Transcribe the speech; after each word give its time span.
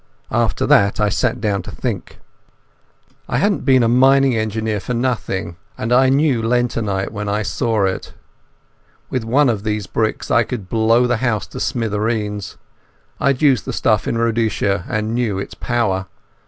After 0.31 0.65
that 0.65 0.99
I 0.99 1.09
sat 1.09 1.39
down 1.39 1.61
to 1.61 1.69
think. 1.69 2.17
I 3.29 3.37
hadn't 3.37 3.65
been 3.65 3.83
a 3.83 3.87
mining 3.87 4.35
engineer 4.35 4.79
for 4.79 4.95
nothing, 4.95 5.57
and 5.77 5.93
I 5.93 6.09
knew 6.09 6.41
lentonite 6.41 7.11
when 7.11 7.29
I 7.29 7.43
saw 7.43 7.85
it. 7.85 8.11
With 9.11 9.23
one 9.23 9.47
of 9.47 9.61
these 9.61 9.85
bricks 9.85 10.31
I 10.31 10.41
could 10.41 10.69
blow 10.69 11.05
the 11.05 11.17
house 11.17 11.45
to 11.49 11.59
smithereens. 11.59 12.57
I 13.19 13.27
had 13.27 13.43
used 13.43 13.65
the 13.65 13.73
stuff 13.73 14.07
in 14.07 14.17
Rhodesia 14.17 14.85
and 14.89 15.13
knew 15.13 15.37
its 15.37 15.53
power. 15.53 16.07